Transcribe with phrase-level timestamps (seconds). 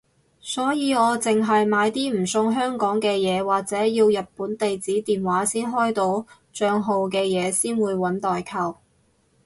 [0.39, 8.77] 所以我淨係買啲唔送香港嘅嘢或者要日本地址電話先開到帳號嘅嘢先會搵代購